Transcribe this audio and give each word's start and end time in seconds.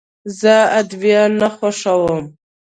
زه 0.39 0.55
ادویه 0.79 1.23
نه 1.39 1.47
خوښوم. 1.55 2.23